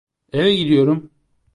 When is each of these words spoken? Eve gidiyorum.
Eve 0.33 0.55
gidiyorum. 0.55 1.09